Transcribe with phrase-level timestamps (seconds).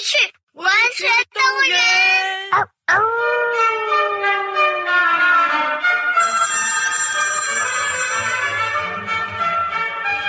[0.00, 0.66] 起去文
[0.96, 1.78] 学动物园。
[2.52, 2.56] 哦
[2.88, 2.94] 哦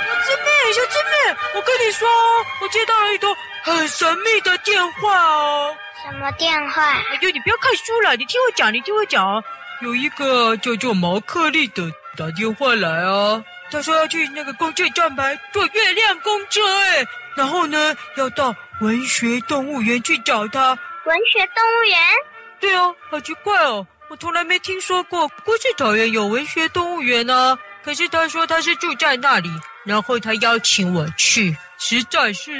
[0.05, 2.07] 小智妹，小狮妹，我跟你说，
[2.61, 3.33] 我接到了一通
[3.63, 5.75] 很神秘的电话哦。
[6.03, 6.83] 什么电话？
[6.83, 9.41] 哎呦，你不要看书了，你听我讲，你听我讲。
[9.81, 13.41] 有一个叫做毛克利的打电话来啊，
[13.71, 20.69] 他说要去那个公车站牌坐月亮公车，哎，然后呢要到文学动物园去找他。
[21.05, 21.99] 文学动物园？
[22.59, 27.57] 对哦，好奇怪哦，我从来没听说过故事草原有文学动物园呢。
[27.83, 29.49] 可是他说他是住在那里，
[29.85, 31.55] 然后他邀请我去。
[31.77, 32.51] 实在是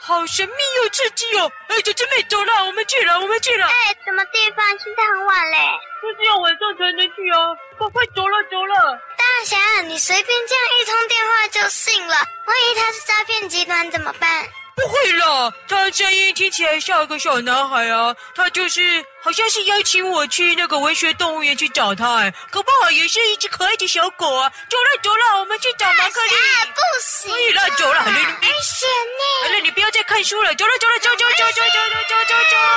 [0.00, 1.50] 好神秘又刺激哦！
[1.68, 3.66] 哎，姐姐妹，走了，我们去了，我们去了。
[3.66, 4.66] 哎，什么地方？
[4.78, 5.58] 现在很晚嘞。
[6.02, 7.54] 就是要晚上才能去啊！
[7.78, 8.98] 快快走了，走了。
[9.16, 12.14] 大侠，你随便这样一通电话就信了？
[12.46, 14.46] 万一他是诈骗集团怎么办？
[14.76, 24.52] 不会啦，他声音听起来像个小男孩啊，他就是好像是邀请我去那个文学动物园去找他，哎，可不好也是一只可爱的小狗啊。
[24.68, 26.30] 走了走了，我们去找马克利。
[26.30, 29.46] 不行，可以了，走了，危险呢。
[29.46, 32.75] 好了，你不要再看书了，走了走了，走走走走走走走走。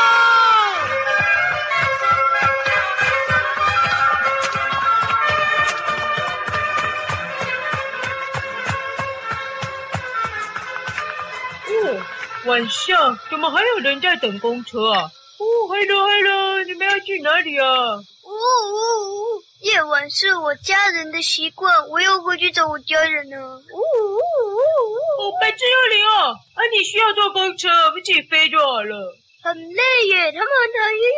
[12.50, 15.04] 晚上怎么还有人在等公车啊？
[15.38, 17.96] 哦，Hello，Hello，你们要去哪里啊？
[18.24, 19.44] 呜呜呜！
[19.62, 23.38] 夜晚是我家人的习惯，我要回去找我家人呢。
[23.38, 25.30] 呜呜呜呜！
[25.30, 26.34] 哦，白痴幽灵哦！
[26.34, 29.16] 啊，你需要坐公车，我们自己飞就好了。
[29.42, 31.10] 很累耶，他们很讨厌。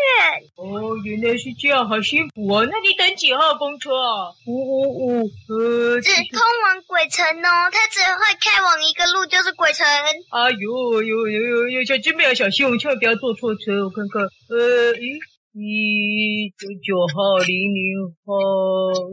[0.55, 2.63] 哦，原来是这样，好辛苦啊！
[2.69, 4.29] 那你等几号公车啊？
[4.45, 9.85] 五五五，呃，只通往鬼城哦，它只会开往一个路，就是鬼城。
[10.29, 13.83] 哎呦呦呦呦呦，小金妹要小心，我千万不要坐错车。
[13.83, 15.19] 我看看，呃，咦。
[15.51, 17.83] 一九九号零零
[18.23, 18.31] 号，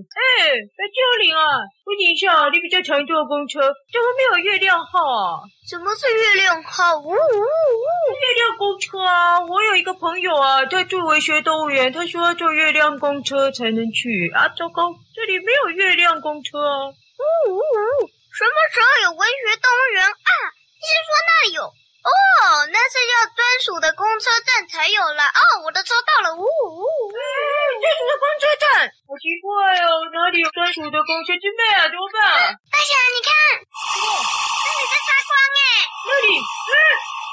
[0.06, 5.43] 哎，白幽灵啊，问你一下，你比较常坐公车，怎么没有月亮号啊？
[5.66, 6.94] 什么是月亮号？
[7.03, 7.16] 呜呜呜！
[8.22, 9.41] 月亮公车啊！
[9.50, 14.47] 我有一个朋友啊，他住文学动物园，他说要坐月亮公车才能去啊。
[14.50, 16.87] 糟糕，这里没有月亮公车啊！
[16.87, 18.06] 呜呜呜！
[18.31, 20.31] 什么时候有文学动物园啊？
[20.78, 21.66] 你是说那里有？
[22.08, 25.22] 哦，那是要专属的公车站才有了。
[25.28, 26.82] 哦，我的车到了，呜呜呜！
[27.12, 29.52] 专属的公车站，好奇怪
[29.84, 31.36] 哦，哪里有专属的公车？
[31.36, 32.56] 狮妹啊，怎么办？
[32.72, 33.30] 大侠，你看，
[33.60, 35.60] 哦，那里在发光哎，
[36.08, 36.72] 那里，嗯，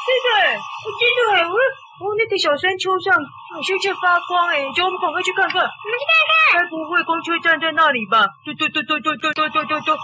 [0.06, 1.56] 对的，我记得了，我。
[1.96, 5.64] 哦，那个小山丘上好像在发光哎，叫我们赶快去看看。
[5.64, 6.34] 我们去看看。
[6.56, 8.28] 该不会公车站在那里吧？
[8.44, 9.90] 对对对对对对对对对对。
[9.96, 9.98] 哦，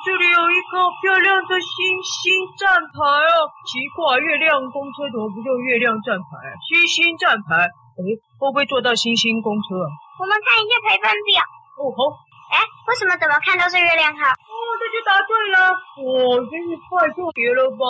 [0.00, 3.48] 这里有一个漂亮的星星站牌哦。
[3.68, 6.48] 奇怪，月亮公车怎么不叫月亮站牌？
[6.64, 7.68] 星星站牌。
[7.96, 8.00] 哎，
[8.40, 9.88] 会不会坐到星星公车啊？
[10.20, 11.44] 我们看一下陪伴表。
[11.80, 12.00] 哦好。
[12.48, 14.24] 哎，为什么怎么看都是月亮号？
[14.32, 15.68] 哦，这就答对了。
[15.68, 17.84] 哇、哦，真是太特别了吧？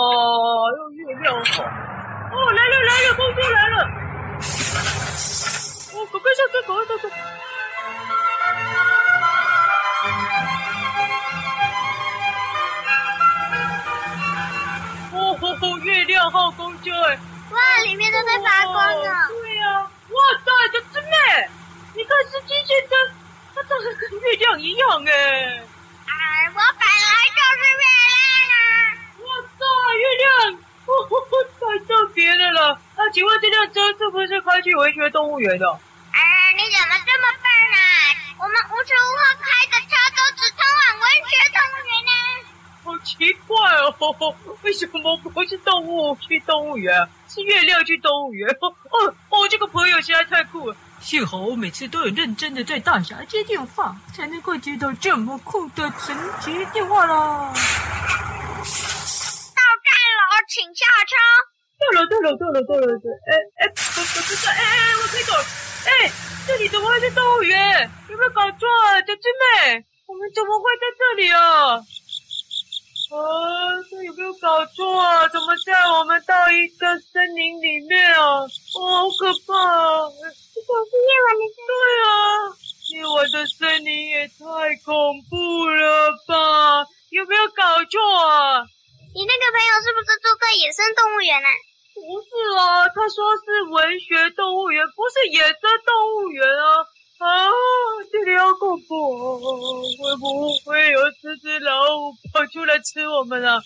[0.74, 1.62] 用月亮号。
[2.32, 3.76] 哦，来了来了，公车来了！
[5.92, 7.04] 哦，赶快下车，赶快下车！
[15.12, 17.18] 哦吼吼，月亮号公车哎！
[17.50, 19.10] 哇，里面都在发光呢！
[19.28, 19.88] 对呀，哇
[20.44, 21.14] 塞，小狮妹，
[21.94, 22.92] 你看是机先生，
[23.54, 25.10] 他长得跟月亮一样哎！
[26.06, 26.94] 哎，我本来
[27.34, 27.86] 就是月亮
[28.52, 28.58] 啊！
[29.22, 29.24] 哇
[29.56, 29.60] 塞，
[29.96, 30.26] 月亮！
[30.86, 30.90] 哦，
[31.60, 32.80] 太特别的了！
[32.96, 35.68] 那、请问这辆车是不是开去文学动物园的？
[36.12, 36.20] 哎，
[36.56, 37.78] 你怎么这么笨啊？
[38.38, 42.10] 我们无时无刻开的车都只通往文学动物园呢。
[42.84, 48.48] 好奇怪哦，为什么不是动物去动物园，是月亮去动物园？
[48.60, 48.72] 哦
[49.30, 50.76] 哦，这个朋友实在太酷了！
[51.00, 57.52] 幸好我每次都有认真的在大侠接电话，才能够接到这么酷的神奇电话啦。
[60.48, 61.14] 请下车。
[61.76, 65.32] 到了，到了，到了，到了，对，哎哎，不不不是，哎哎，我可以走。
[65.86, 66.10] 哎，
[66.46, 67.90] 这里怎么会是动物园？
[68.08, 69.84] 有没有搞错啊，小智妹？
[70.06, 71.76] 我们怎么会在这里啊？
[73.06, 73.16] 啊，
[73.90, 75.28] 这有没有搞错啊？
[75.28, 78.40] 怎么带我们到一个森林里面啊？
[78.40, 78.46] 哦，
[78.80, 80.08] 好可怕啊！
[80.24, 80.25] 哎
[91.26, 91.50] 园啊？
[91.96, 96.78] 不是啊，他说是文学动物园，不是野生动物园啊！
[97.18, 97.50] 啊，
[98.12, 103.58] 这里好恐怖，会不会有狮子老虎跑出来吃我们啊？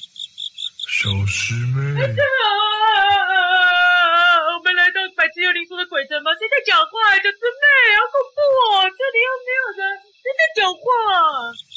[0.88, 2.02] 小师妹。
[2.02, 2.06] 啊
[5.32, 6.30] 只有你说的鬼城吗？
[6.40, 6.90] 谁在讲话？
[7.14, 7.64] 小师妹，
[7.96, 8.82] 好恐怖哦！
[8.98, 9.80] 这里又没有人，
[10.18, 10.82] 谁在讲话？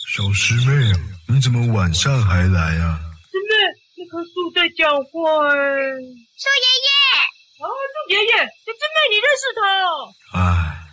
[0.09, 0.71] 小师妹，
[1.29, 2.97] 你怎么晚上还来啊？
[4.13, 5.57] 棵树在讲话哎。
[6.37, 6.89] 树爷爷。
[7.57, 9.89] 啊，树爷爷，小师妹，你认识他哦？
[10.37, 10.37] 哎，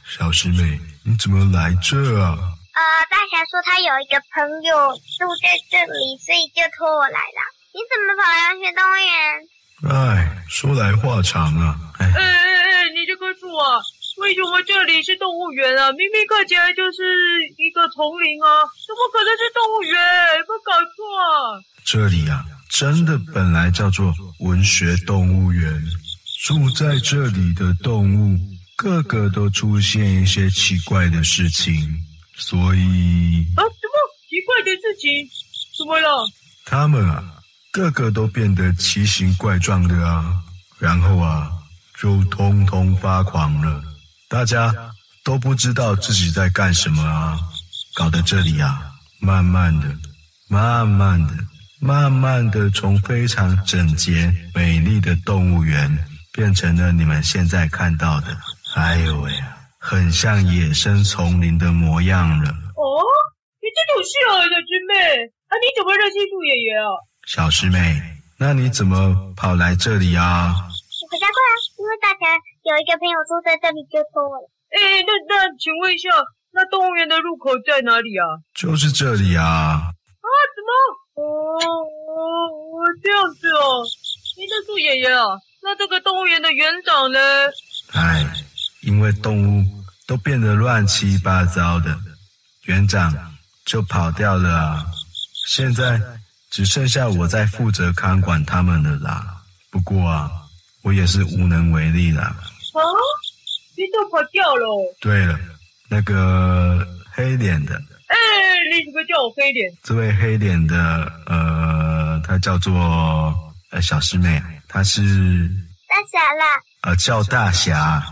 [0.09, 2.33] 小师妹，你怎么来这啊？
[2.73, 2.81] 呃，
[3.13, 4.73] 大侠说他有一个朋友
[5.21, 7.41] 住在这里，所以就托我来了。
[7.77, 9.13] 你怎么跑来文学动物园？
[9.85, 11.77] 哎，说来话长啊！
[12.01, 13.85] 哎哎哎，你这棵树啊，
[14.17, 15.93] 为什么这里是动物园啊？
[15.93, 20.01] 明明看起来就是一个丛林啊，怎么可能是动物园？
[20.39, 21.05] 有没有搞错？
[21.85, 22.41] 这里啊，
[22.71, 25.83] 真的本来叫做文学动物园，
[26.47, 28.39] 住在这里的动物
[28.77, 31.75] 个个都出现一些奇怪的事情，
[32.37, 33.97] 所以啊，什么
[34.29, 35.29] 奇怪的事情？
[35.77, 36.27] 怎么了？
[36.65, 37.37] 他们啊。
[37.73, 40.43] 个个都变得奇形怪状的啊，
[40.81, 41.49] 然后啊，
[42.01, 43.81] 就通通发狂了。
[44.29, 44.75] 大家
[45.23, 47.39] 都不知道自己在干什么啊，
[47.95, 48.91] 搞得这里啊，
[49.21, 49.87] 慢慢的、
[50.49, 51.33] 慢慢的、
[51.83, 55.91] 慢慢的，从非常整洁、美丽的动物园，
[56.31, 58.27] 变成了你们现在看到的，
[58.77, 62.51] 哎呦喂啊，很像野生丛林的模样了。
[62.51, 62.85] 哦，
[63.65, 64.95] 你真有事啊，小师妹，
[65.49, 66.93] 啊，你怎么认识树爷爷啊？
[67.27, 67.99] 小师妹，
[68.39, 70.53] 那你怎么跑来这里啊？
[70.53, 71.51] 我回家过来，
[71.81, 72.37] 因为大家
[72.69, 74.45] 有一个朋友住在这里，就托我了。
[74.77, 76.11] 哎，那那，请问一下，
[76.53, 78.45] 那动物园的入口在哪里啊？
[78.53, 79.45] 就是这里啊。
[79.49, 80.29] 啊？
[80.55, 80.71] 怎么？
[81.21, 81.63] 哦
[82.09, 83.85] 哦，这样子哦。
[84.37, 85.25] 你是树爷爷啊？
[85.63, 87.19] 那这个动物园的园长呢？
[87.93, 88.25] 哎，
[88.83, 89.65] 因为动物
[90.07, 91.97] 都变得乱七八糟的，
[92.65, 93.15] 园长
[93.65, 94.85] 就跑掉了啊。
[95.47, 96.01] 现在。
[96.51, 99.25] 只剩下我在负责看管他们了啦。
[99.71, 100.29] 不过啊，
[100.83, 102.25] 我也是无能为力啦。
[102.25, 102.83] 啊，
[103.77, 104.97] 你都跑掉了。
[105.01, 105.39] 对了，
[105.89, 107.81] 那个黑脸的。
[108.51, 109.71] 哎，你怎么叫我黑脸？
[109.85, 110.77] 这位黑脸的，
[111.27, 112.75] 呃，他叫做
[113.71, 115.01] 呃小师妹，他是
[115.87, 116.61] 大侠啦。
[116.83, 118.03] 呃，叫大侠。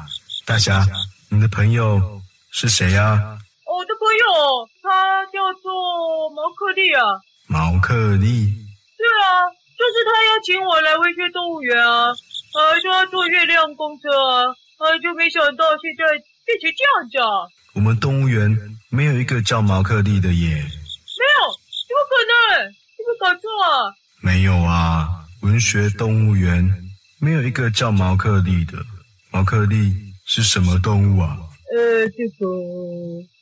[0.46, 0.87] 大侠，
[1.29, 2.00] 你的朋友
[2.52, 3.19] 是谁呀？
[3.67, 7.02] 我的朋友，他叫做毛克利啊。
[7.49, 8.46] 毛克利，
[8.96, 9.43] 对啊，
[9.76, 12.06] 就是他邀请我来文学动物园啊，
[12.55, 16.05] 呃，说要坐月亮公车啊，呃，就没想到现在
[16.46, 17.26] 变成这样子啊。
[17.75, 18.49] 我们动物园
[18.90, 20.55] 没有一个叫毛克利的耶。
[20.55, 21.38] 没有，
[21.87, 22.70] 怎么可能？
[22.96, 23.94] 你们搞错啊？
[24.23, 25.08] 没有啊，
[25.43, 26.69] 文学动物园
[27.20, 28.79] 没有一个叫毛克利的。
[29.31, 29.93] 毛克利
[30.26, 31.37] 是什么动物啊？
[31.75, 32.46] 呃，这个。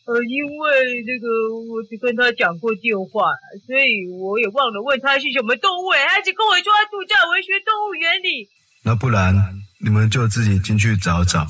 [0.07, 1.27] 呃，因为那个
[1.73, 3.27] 我只跟他讲过电话，
[3.67, 5.91] 所以我也忘了问他是什么动物。
[6.09, 8.49] 他只跟我说他住在文学动物园里。
[8.85, 9.35] 那不然
[9.81, 11.45] 你们就自己进去找找，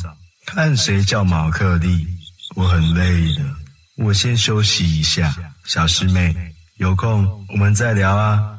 [0.47, 2.07] 看谁叫毛克利。
[2.55, 3.45] 我很累的，
[3.99, 5.33] 我先休息一下。
[5.65, 6.35] 小师妹，
[6.79, 8.59] 有空我们再聊啊。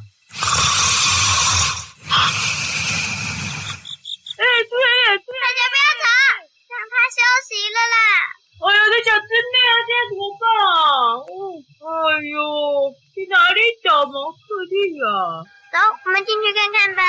[4.37, 6.05] 哎，猪爷爷，大家不要吵，
[6.67, 7.17] 让他休
[7.47, 7.97] 息了啦。
[8.57, 10.69] 哎呦，这小师妹啊，现在怎么办啊？
[11.21, 11.31] 哦，
[11.85, 11.87] 哎
[12.25, 12.35] 呦，
[13.13, 15.07] 去哪里找毛克利啊？
[15.71, 17.01] 走，我们进去看看吧。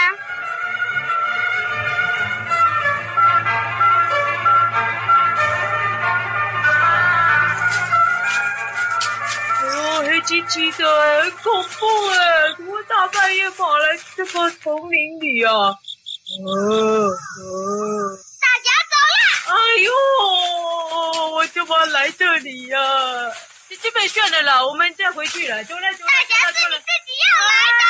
[10.28, 12.52] 哦，黑漆漆的，很恐怖哎！
[12.58, 15.52] 怎么大半夜跑来这个丛林里啊？
[16.44, 18.18] 呃呃。
[19.48, 19.90] 哎呦，
[21.32, 23.32] 我怎么来这里呀、啊？
[23.70, 25.64] 这基本算了啦，我们再回去了。
[25.64, 26.10] 走了走了。
[26.10, 27.80] 大家是你自己要来的。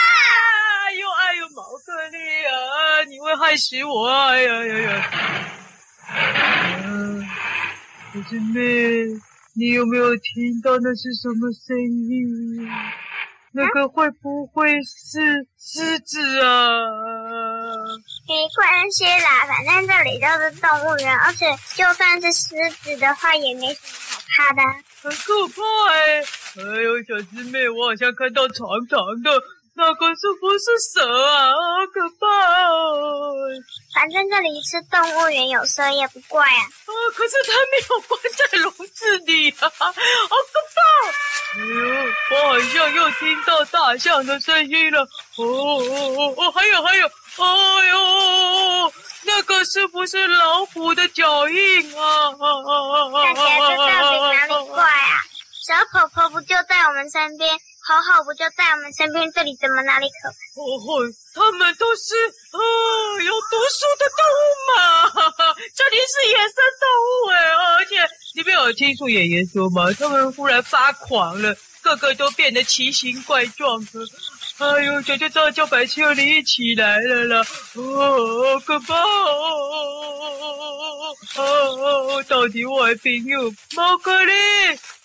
[0.87, 2.17] 哎呦哎呦，毛克利
[2.47, 4.29] 啊，你会害死我啊！
[4.29, 5.11] 哎呀呀呀！
[8.15, 8.59] 小师妹，
[9.59, 12.65] 你有没有听到那是什么声音？
[13.51, 16.79] 那个会不会是狮子啊？
[18.29, 24.63] 没关系啦，反正这里都是动物园，而且就算是狮子的话，也没什么好怕的。
[25.03, 25.61] 很可怕
[25.93, 26.23] 哎！
[26.59, 29.43] 哎呦，小师妹，我好像看到长长的。
[29.79, 31.53] 那个是不是蛇啊？
[31.53, 32.27] 好可怕
[32.69, 33.33] 哦！
[33.95, 36.63] 反正这里是动物园，有蛇也不怪啊。
[36.67, 39.95] 啊，可是它没有关在笼子里啊，好可
[40.75, 40.83] 怕！
[41.55, 41.71] 哎呦，
[42.33, 45.01] 我好像又听到大象的声音了。
[45.37, 48.93] 哦哦哦哦，还有还有，哎呦，
[49.27, 52.33] 那个是不是老虎的脚印啊？
[52.33, 55.23] 大侠，这到底哪里怪啊？
[55.65, 57.57] 小婆婆不就在我们身边？
[57.89, 60.37] 好好不就在我们身边，这里怎么哪里可怕？
[60.61, 62.15] 哦，他们都是
[62.53, 62.61] 啊、哦、
[63.23, 64.45] 有毒素的动物
[64.77, 64.77] 嘛，
[65.75, 67.35] 这里是野生动物哎，
[67.79, 67.97] 而且
[68.35, 69.91] 你没有听说爷爷说吗？
[69.99, 74.01] 他们忽然发狂了，个个都变得奇形怪状的。
[74.59, 77.43] 哎呦，这就这就把秋梨起来了啦！
[77.75, 78.95] 哦，可怕！
[81.37, 84.33] 哦，到底我的朋友毛克利，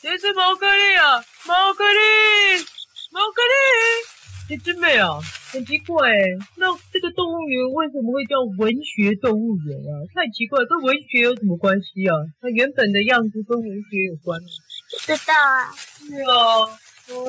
[0.02, 2.66] 这是毛克利啊，毛克利，
[4.48, 4.58] 利。
[4.58, 5.20] 姐姐妹啊，
[5.52, 6.20] 很奇怪哎，
[6.58, 9.92] 那这个动物园为什么会叫文学动物园啊？
[10.14, 12.16] 太奇怪，跟文学有什么关系啊？
[12.42, 14.48] 它原本的样子跟文学有关吗？
[14.92, 15.72] 不知道啊。
[15.76, 16.68] 是啊，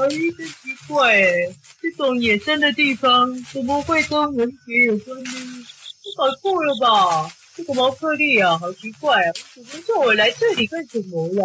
[0.02, 1.32] 哎，真奇怪哎，
[1.80, 5.30] 这种野生的地方怎么会跟文学有关呢？
[6.04, 7.30] 我搞错了吧？
[7.56, 9.32] 这个毛克利啊，好奇怪啊！
[9.54, 11.44] 你们叫我来这里干什么呀？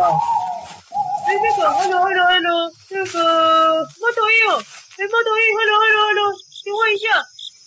[1.28, 4.66] 哎，那个，hello，hello，hello，那个猫头鹰。
[5.00, 7.08] 哎，猫头鹰，hello，hello，hello，请问一下，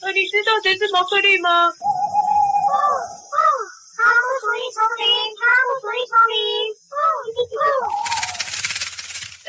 [0.04, 1.64] 呃，你知道谁是毛克利吗？
[1.64, 3.40] 哦哦，
[3.96, 5.08] 他不属于丛林，
[5.40, 6.36] 他不属于丛林。
[6.92, 6.94] 哦
[7.56, 7.88] 哦，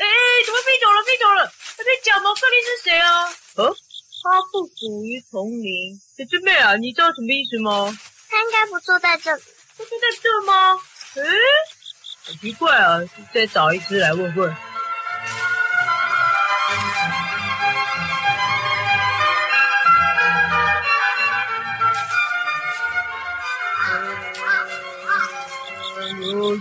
[0.00, 0.08] 哎，
[0.46, 0.96] 怎么飞走了？
[1.04, 1.44] 飞走了！
[1.76, 3.28] 他在讲毛克利是谁啊？
[3.56, 5.92] 哦，他不属于丛林。
[6.16, 7.92] 小师妹啊，你知道什么意思吗？
[8.30, 9.42] 他应该不坐在这里，
[9.76, 10.80] 不坐在这吗？
[11.16, 11.22] 哎，
[12.24, 13.04] 好奇怪啊！
[13.34, 14.56] 再找一只来问问。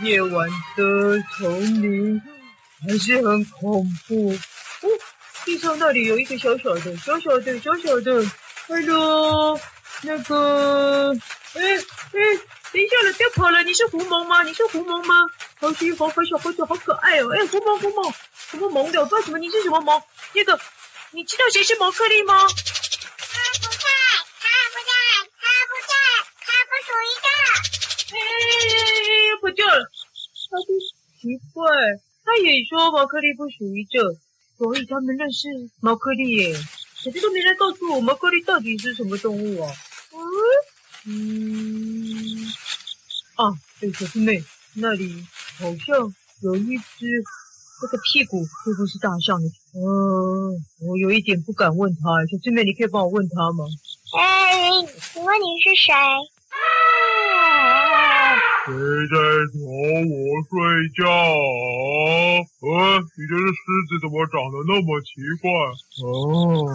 [0.01, 2.21] 夜晚的丛林
[2.87, 4.31] 还是很恐怖。
[4.81, 4.89] 哦，
[5.45, 8.25] 地上那里有一个小小的、小小的、小小的。
[8.69, 9.59] 哎呦
[10.03, 11.13] 那个，
[11.53, 12.19] 哎哎，
[12.71, 13.61] 等一下了，不要跑了！
[13.63, 14.41] 你是狐獴吗？
[14.43, 15.15] 你是狐獴吗？
[15.59, 17.29] 好小好可小好小好可爱哦！
[17.33, 18.13] 哎，狐獴狐獴，
[18.51, 18.99] 什么獴的？
[19.01, 19.37] 我不知道什么？
[19.37, 20.01] 你是什么獴？
[20.33, 20.59] 那个，
[21.11, 22.47] 你知道谁是毛克利吗？
[29.53, 29.63] 这，
[30.49, 30.67] 他就
[31.21, 31.65] 奇怪，
[32.25, 34.01] 他也说毛克利不属于这，
[34.57, 35.47] 所以他们认识
[35.79, 36.55] 毛克利耶。
[37.03, 39.71] 可是都没人告诉我毛克利到底是什么动物啊？
[40.13, 40.21] 嗯
[41.05, 42.47] 嗯，
[43.35, 44.41] 啊，对，小师妹，
[44.75, 45.25] 那里
[45.57, 47.23] 好像有一只，
[47.81, 49.47] 那个屁股会不是大象的？
[49.73, 50.55] 呃，
[50.87, 52.25] 我有一点不敢问他。
[52.31, 53.65] 小师妹，你可以帮我问他吗？
[54.17, 54.69] 哎，
[55.11, 55.93] 请问你是谁？
[58.65, 59.15] 谁在
[59.51, 59.59] 吵
[60.07, 60.15] 我
[60.47, 60.55] 睡
[60.95, 61.03] 觉
[62.63, 62.95] 啊？
[62.95, 64.23] 你这只狮子怎么？
[64.31, 64.87] 长得那么？
[65.01, 65.51] 奇怪？
[66.07, 66.71] 哦，哦，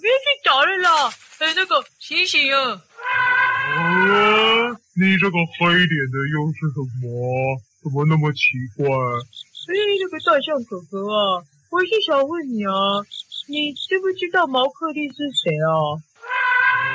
[0.00, 1.12] 别去找了啦！
[1.40, 2.80] 哎，那个醒醒啊！
[3.76, 7.60] 啊，你这个黑脸的又是什么？
[7.82, 8.06] 怎么？
[8.06, 8.32] 那么？
[8.32, 8.88] 奇怪？
[8.88, 13.04] 哎，那个大象哥哥啊，我是想问你啊，
[13.48, 15.68] 你知不知道毛克利是谁啊？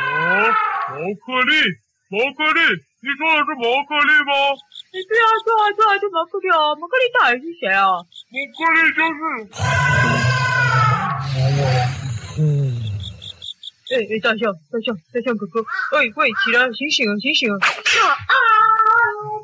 [0.09, 0.49] 哦，
[0.89, 1.53] 毛克利，
[2.09, 2.81] 毛克利。
[3.05, 4.33] 你说的是毛克利吗？
[4.89, 6.73] 你对啊，对啊，对啊，就毛克利啊！
[6.73, 8.01] 毛克利到底是谁啊？
[8.01, 9.21] 毛克利就是……
[12.41, 12.81] 嗯，
[13.93, 15.61] 哎哎，大象，大象，大象哥哥，
[15.93, 17.61] 喂喂，起来，醒醒啊，醒醒啊！
[17.61, 18.33] 啊啊！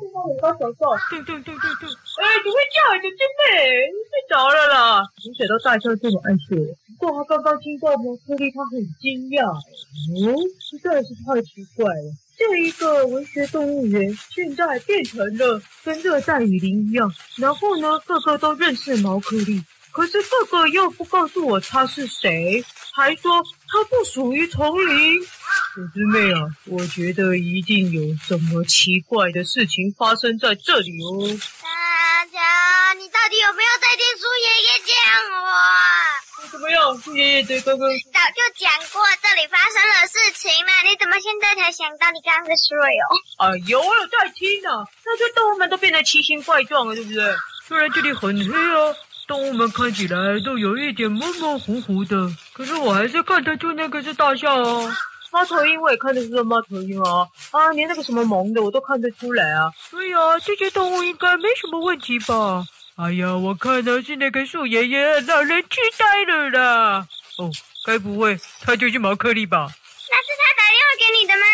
[0.02, 2.98] 这把尾巴小赵，对对对对对，哎，怎么会这样？
[2.98, 3.14] 真
[3.46, 5.06] 美，你睡着了啦？
[5.22, 6.58] 没想到大象这么爱睡，
[6.98, 9.46] 不过他刚刚听到毛克利，他很惊讶。
[9.54, 12.10] 哦，实在是太奇怪了。
[12.42, 25.22] 这一个文学动物园现在变成了跟热带雨林一样，然后呢，个个都认识毛克利，可是个个又不告诉我他是谁，还说他不属于丛林。
[25.22, 31.28] 小师妹啊，我觉得一定有什么奇怪的事情发生在这里哦。
[31.62, 36.21] 大家，你到底有没有在听苏爷爷讲话？
[36.52, 37.88] 怎么样，苏爷爷对哥哥？
[38.12, 42.10] 早就讲过这里发生了事情了，你怎么现在才想到？
[42.12, 43.08] 你刚刚在睡哦？
[43.38, 44.68] 哎呦，我有在听呢。
[45.02, 47.24] 那些动物们都变得奇形怪状了，对不对？
[47.66, 48.94] 虽然这里很黑哦，
[49.26, 54.94] 动物们看起来都有一点模模糊糊的，可是我还是看得出那个是大象哦。
[55.30, 59.72] 猫头鹰我也看得出是猫头鹰啊，啊，连那个什么萌的我都看得出来啊。
[59.88, 62.62] 所以啊，这些动物应该没什么问题吧？
[62.96, 67.08] 哎呀，我看呢是那个树爷爷让人痴呆了啦！
[67.38, 67.50] 哦，
[67.86, 69.66] 该不会他就是毛克利吧？
[70.10, 71.44] 那是他打电话给你的吗？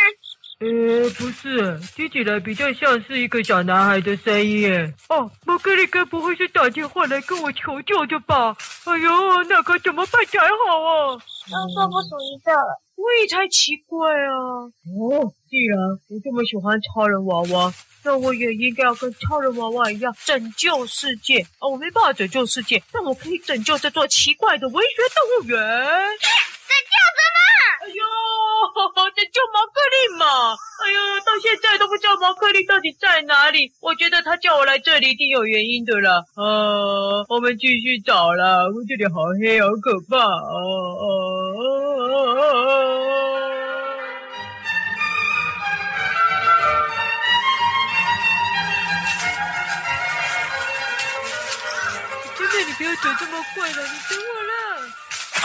[0.61, 4.93] 呃，不是，听起来比较像是一个小男孩的声音。
[5.09, 8.57] 哦，毛克利该不会是打电话来跟我求救的吧？
[8.85, 11.17] 哎呦，那可怎么办才好啊？
[11.49, 14.67] 都说不属于这了，我也才奇怪啊！
[14.99, 15.79] 哦，既然
[16.11, 17.73] 我这么喜欢超人娃娃。
[18.05, 21.69] 那我也应该要跟超人娃娃一样拯救世界哦！
[21.71, 25.59] 我没办法拯救世界，但我可以拯救这座奇怪的文学动物园。
[25.59, 27.39] 拯救什么？
[27.83, 28.03] 哎呦，
[29.15, 30.55] 拯救毛克利嘛！
[30.55, 31.97] 哎呦，到现在都不
[32.53, 33.73] 丽到底在哪里？
[33.81, 36.23] 我觉得他叫我来这里一定有原因的啦。
[36.37, 40.49] 呃，我们继续找啦，我这里好黑，好可怕啊！
[52.35, 54.53] 小师妹，你不要走这么快了，你等我啦！
[55.43, 55.45] 啊，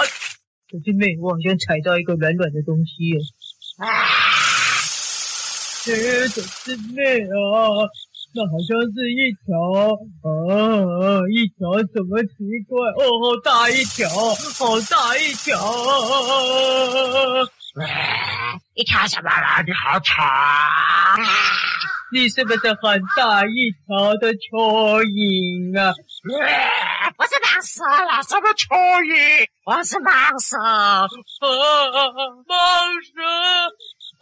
[0.72, 3.20] 小师妹，我好像踩到一个软软的东西耶。
[3.78, 4.23] 啊
[5.84, 7.84] 小师妹啊，
[8.34, 9.52] 那好像是一条
[10.24, 10.32] 啊，
[11.30, 12.32] 一条什么奇
[12.70, 15.60] 怪哦，好大一条，好大一条，
[18.76, 19.62] 一条什么啦？
[19.68, 20.26] 你好长，
[22.14, 25.94] 你是不是很大一条的蚯蚓啊？
[27.18, 28.70] 我是蟒蛇了，什么蚯
[29.04, 29.46] 蚓？
[29.66, 31.06] 我是蟒蛇，啊，
[32.48, 32.56] 蟒
[33.04, 33.20] 蛇。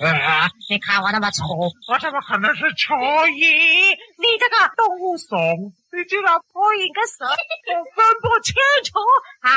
[0.10, 0.50] 啊！
[0.70, 1.44] 你看我那么丑，
[1.88, 2.96] 我怎么可能是蚯
[3.28, 3.98] 蚓？
[4.18, 5.38] 你这个动物怂，
[5.92, 9.00] 你居然蚯蚓跟蛇我分不清楚
[9.42, 9.52] 啊！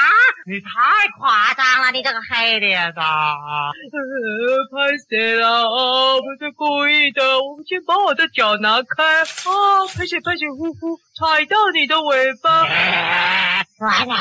[0.46, 3.00] 你太夸张了，你这个黑脸的！
[3.00, 3.06] 呃，
[4.70, 9.86] 拍谢了啊，不是故意的，我们先把我的脚拿开啊！
[9.96, 12.68] 拍谢拍谢，呼呼，踩到你的尾巴。
[13.78, 14.14] 完了，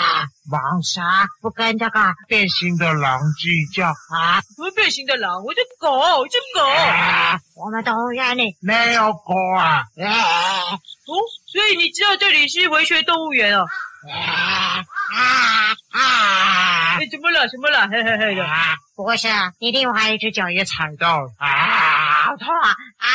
[0.50, 4.42] 忙啥不跟这个变形的狼计较啊！
[4.58, 5.44] 不变形的狼？
[5.44, 6.66] 我是狗，我是狗。
[6.66, 9.86] 啊、我们动物园里没有狗啊！
[9.96, 11.12] 啊哦，
[11.52, 13.66] 所以你知道这里是文学动物园哦。
[14.10, 14.84] 啊
[15.16, 16.98] 啊啊！
[17.00, 17.48] 你怎么了？
[17.48, 17.88] 怎么了？
[17.88, 18.46] 嘿嘿嘿的。
[18.46, 19.28] 啊，不是，
[19.60, 21.32] 你另外一只脚也踩到了。
[21.38, 22.76] 啊，好痛啊！
[22.98, 23.10] 啊！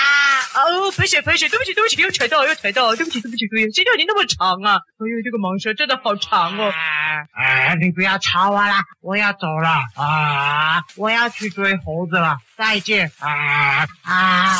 [0.54, 4.80] 哦，赔血赔血，对不起对不起，又踩到又踩到，对不起对不起对不起，谁叫你那么长啊？
[4.98, 6.72] 哎呦，这个蟒蛇真的好长哦！
[7.34, 10.82] 哎，你不要吵我了，我要走了啊！
[10.96, 14.56] 我要去追猴子了，再见啊啊！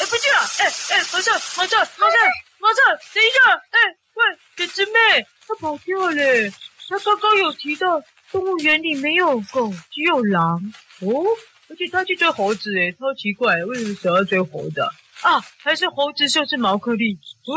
[0.00, 2.20] 哎，不去了，哎哎，马上马上马上
[2.64, 3.78] 马上，等一下，哎
[4.14, 6.50] 喂，小师妹，他跑掉了，
[6.88, 10.58] 他刚刚有提到动物园里没有狗，只有狼
[11.00, 11.26] 哦，
[11.68, 14.80] 而且他去追猴子，哎，超奇怪，为什么想要追猴子？
[15.20, 17.12] 啊，还是猴子就是毛克利？
[17.46, 17.52] 嗯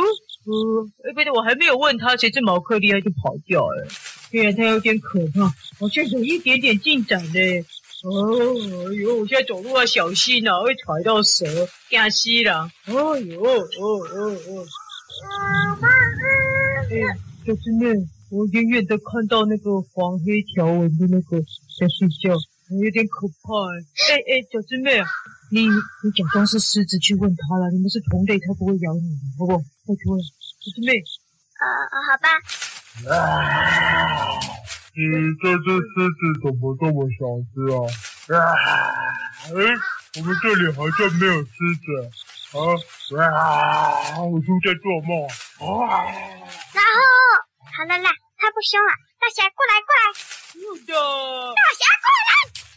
[0.46, 3.88] 嗯，哎，不对，我还没有问他谁是毛克利，他就跑掉了。
[4.30, 5.46] 对他有点可怕，
[5.80, 7.64] 好像有一点点进展嘞。
[8.04, 8.38] 哦，
[8.90, 11.46] 哎呦，我现在走路要小心啊，会踩到蛇，
[11.90, 12.70] 惊死了。
[12.88, 14.66] 哦呦，哦哦哦。
[16.90, 16.96] 哎，
[17.46, 17.88] 小师妹，
[18.30, 21.40] 我远远的看到那个黄黑条纹的那个
[21.80, 22.36] 在睡觉，
[22.84, 23.72] 有点可怕。
[24.12, 25.02] 哎哎，小师妹。
[25.50, 29.58] 你你假装是狮子去问他了，你们是同类，他不会咬你，好不好？
[29.60, 30.22] 拜托了，
[30.60, 30.92] 小师妹。
[31.56, 31.66] 呃，
[32.04, 32.28] 好吧。
[33.08, 33.16] 啊，
[34.92, 35.00] 你
[35.40, 37.24] 这只狮子怎么这么小
[37.56, 37.80] 只啊？
[38.36, 38.44] 啊，
[39.56, 39.58] 哎，
[40.20, 41.88] 我们这里好像没有狮子
[42.58, 42.74] 啊！
[43.22, 45.12] 啊，我是在做梦
[45.62, 46.06] 啊？
[46.74, 46.98] 然后，
[47.70, 48.92] 好了啦，他不凶了，
[49.22, 50.02] 大侠过来过来。
[50.18, 50.94] 是的。
[51.54, 52.32] 大侠过来。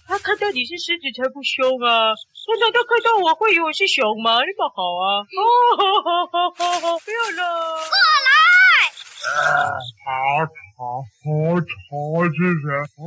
[0.06, 2.12] 他看到你是狮子才不凶啊！
[2.50, 4.38] 难道他看到我会以为我是熊吗？
[4.42, 5.22] 那么好啊！
[5.22, 5.40] 哦，
[5.78, 5.80] 好
[6.26, 7.40] 好好好，不要了，
[7.88, 7.94] 过
[8.26, 8.28] 来！
[9.30, 11.30] 啊，好吵，好
[11.62, 12.68] 吵，这是谁？
[12.98, 13.06] 哦，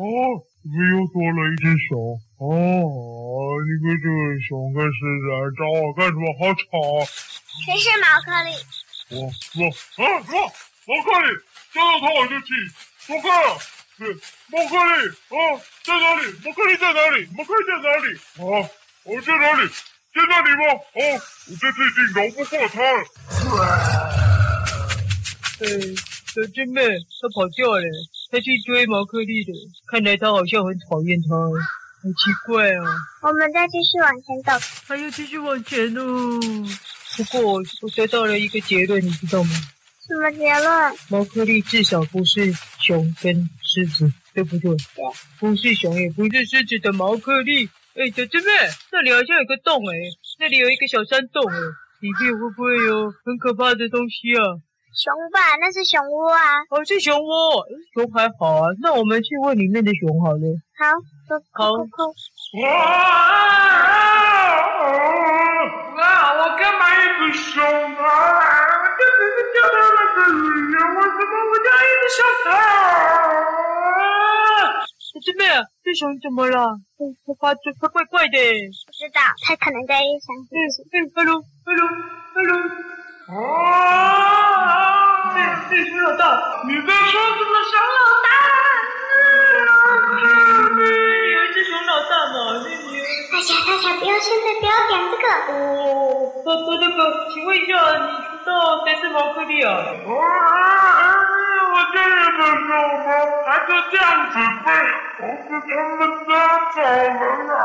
[0.63, 2.15] 怎么又多了一只熊？
[2.39, 2.47] 哦，
[3.67, 4.15] 你们这个
[4.47, 6.23] 熊跟狮子来找我干什么？
[6.39, 7.03] 好吵！
[7.67, 8.55] 谁是毛克利？
[9.11, 10.39] 我我啊什么？
[10.87, 11.27] 毛克利，
[11.73, 12.55] 见到他我就气，
[13.09, 13.27] 我靠！
[13.99, 14.07] 对，
[14.51, 15.35] 毛克利，啊，
[15.83, 16.31] 在哪里？
[16.43, 17.27] 毛克利在哪里？
[17.35, 18.07] 毛克利在哪里？
[18.39, 18.71] 啊。
[19.03, 19.67] 我在哪里？
[20.15, 20.63] 在那里吗？
[20.95, 20.99] 哦，
[21.49, 23.03] 我这次已经饶不过他了。
[25.59, 25.67] 哎，
[26.31, 27.83] 小师妹，他跑掉了，
[28.33, 29.53] 他去追毛克利的。
[29.85, 32.81] 看来他好像很讨厌他，好奇怪啊。
[33.21, 34.51] 我们再继续往前走。
[34.87, 36.39] 还要继续往前哦。
[37.15, 37.63] 不过我
[37.95, 39.51] 得到了一个结论，你知道吗？
[40.07, 40.95] 什么结论？
[41.09, 44.71] 毛克利至少不是熊跟狮子，对不对？
[44.71, 45.05] 对。
[45.39, 47.69] 不是熊，也不是狮子的毛克利。
[47.93, 48.49] 哎，小师妹，
[48.91, 49.93] 那里好像有个洞哎，
[50.39, 51.57] 那里有一个小山洞哎，
[51.99, 54.57] 里面会不会有很可怕的东西啊？
[54.93, 56.61] 熊吧，那是熊窝啊。
[56.69, 58.69] 哦，是熊窝，熊还好啊。
[58.81, 60.45] 那我们去问里面的熊好了。
[60.77, 60.85] 好，
[61.27, 61.73] 走，好。
[61.73, 62.67] 哇
[65.97, 66.33] 哇！
[66.37, 67.01] 我干嘛一
[67.31, 68.05] 只熊啊？
[68.77, 70.37] 我这只是掉到那个里
[70.73, 72.53] 呀，为什么我家一只小狗？
[74.99, 75.41] 小师妹，
[75.83, 76.77] 这熊怎么了？
[77.25, 78.37] 它发出它怪怪的。
[78.85, 80.35] 不知道，它可能在异乡。
[80.51, 80.55] 嗯
[80.93, 83.02] 嗯，hello，hello，hello。
[83.27, 83.31] 啊！
[85.33, 86.23] 哎哎，熊老大，
[86.67, 87.53] 你在说什么？
[87.71, 88.27] 熊老大？
[91.31, 92.35] 有一只熊老大嘛？
[92.63, 92.99] 那你。
[93.31, 93.55] 大侠。
[93.63, 95.23] 恰恰不要现在不要讲这个。
[95.53, 95.55] 哦，
[96.43, 96.99] 哥哥那个，
[97.33, 98.51] 请问一下，你知道
[98.85, 99.71] 谁是毛克利啊？
[99.71, 99.73] 啊！
[101.73, 102.71] 我这也没有吗？
[103.47, 104.35] 还是这样子
[105.17, 106.29] 被猴子他们抓
[106.75, 107.57] 走了啊？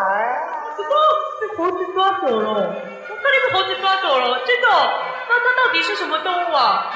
[0.77, 0.91] 什么？
[1.41, 2.47] 被猴子抓走了？
[3.09, 4.23] 毛克利被猴子抓走了？
[4.47, 4.67] 真的？
[5.29, 6.93] 那它到底是什么动物啊？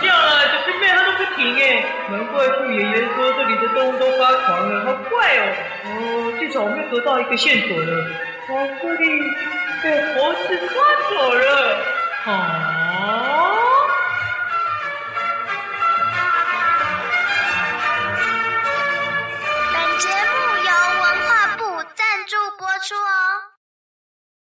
[0.00, 5.42] 这样啊，小师妹它都不停哎，难怪兔爷爷说这里的动物都发狂了，好怪哦。
[5.84, 8.06] 哦，至少我们又得到一个线索了，
[8.48, 9.04] 毛克利
[9.82, 10.74] 被猴子抓
[11.10, 11.44] 走了。
[12.26, 13.57] 啊。